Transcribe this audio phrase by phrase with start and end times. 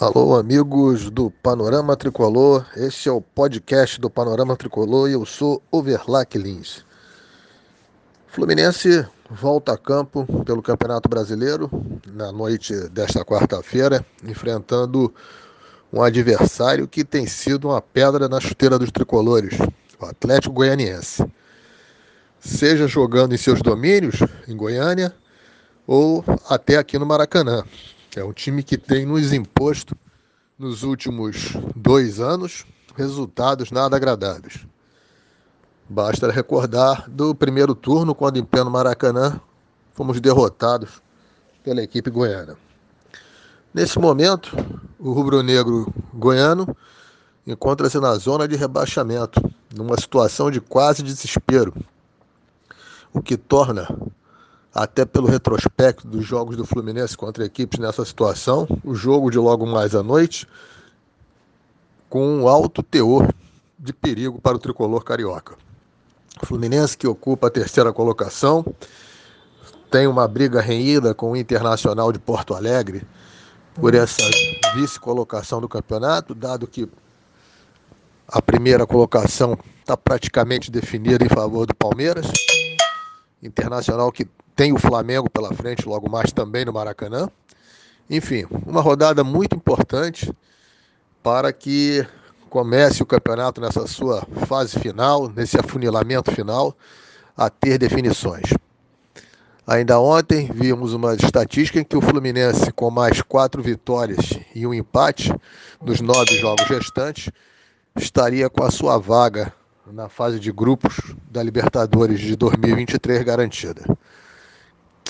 [0.00, 2.64] Alô, amigos do Panorama Tricolor.
[2.74, 6.86] Este é o podcast do Panorama Tricolor e eu sou Overlac Lins.
[8.26, 11.70] Fluminense volta a campo pelo Campeonato Brasileiro
[12.06, 15.14] na noite desta quarta-feira, enfrentando
[15.92, 19.58] um adversário que tem sido uma pedra na chuteira dos tricolores,
[20.00, 21.30] o Atlético Goianiense.
[22.40, 25.14] Seja jogando em seus domínios, em Goiânia,
[25.86, 27.64] ou até aqui no Maracanã.
[28.16, 29.96] É um time que tem nos imposto
[30.58, 34.66] nos últimos dois anos resultados nada agradáveis.
[35.88, 39.40] Basta recordar do primeiro turno, quando em pleno Maracanã
[39.94, 41.00] fomos derrotados
[41.62, 42.56] pela equipe goiana.
[43.72, 44.56] Nesse momento,
[44.98, 46.76] o rubro-negro goiano
[47.46, 49.40] encontra-se na zona de rebaixamento,
[49.72, 51.72] numa situação de quase desespero,
[53.12, 53.88] o que torna
[54.74, 59.66] até pelo retrospecto dos jogos do Fluminense contra equipes nessa situação, o jogo de logo
[59.66, 60.46] mais à noite,
[62.08, 63.28] com um alto teor
[63.78, 65.56] de perigo para o tricolor carioca.
[66.42, 68.64] O Fluminense que ocupa a terceira colocação,
[69.90, 73.02] tem uma briga renhida com o Internacional de Porto Alegre
[73.74, 74.22] por essa
[74.74, 76.88] vice-colocação do campeonato, dado que
[78.28, 82.26] a primeira colocação está praticamente definida em favor do Palmeiras.
[83.42, 84.28] Internacional que
[84.60, 87.30] tem o Flamengo pela frente logo mais também no Maracanã.
[88.10, 90.30] Enfim, uma rodada muito importante
[91.22, 92.06] para que
[92.50, 96.76] comece o campeonato nessa sua fase final, nesse afunilamento final,
[97.34, 98.52] a ter definições.
[99.66, 104.74] Ainda ontem vimos uma estatística em que o Fluminense, com mais quatro vitórias e um
[104.74, 105.34] empate
[105.80, 107.30] nos nove jogos restantes,
[107.96, 109.54] estaria com a sua vaga
[109.90, 113.82] na fase de grupos da Libertadores de 2023 garantida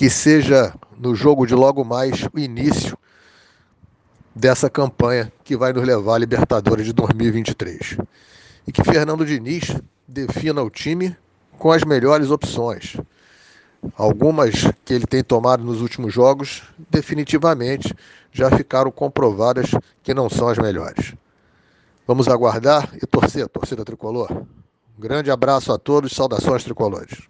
[0.00, 2.96] que seja no jogo de logo mais o início
[4.34, 7.98] dessa campanha que vai nos levar à Libertadores de 2023.
[8.66, 9.76] E que Fernando Diniz
[10.08, 11.14] defina o time
[11.58, 12.96] com as melhores opções.
[13.94, 17.94] Algumas que ele tem tomado nos últimos jogos, definitivamente
[18.32, 19.70] já ficaram comprovadas
[20.02, 21.12] que não são as melhores.
[22.06, 24.32] Vamos aguardar e torcer, torcida tricolor.
[24.32, 27.28] Um grande abraço a todos, saudações tricolores.